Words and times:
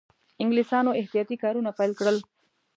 انګلیسیانو 0.41 0.97
احتیاطي 0.99 1.35
کارونه 1.43 1.69
پیل 1.77 1.91
کړل. 1.99 2.17